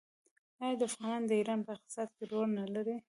آیا 0.65 0.79
افغانان 0.89 1.21
د 1.25 1.31
ایران 1.39 1.59
په 1.65 1.71
اقتصاد 1.77 2.09
کې 2.15 2.23
رول 2.31 2.49
نلري؟ 2.59 2.95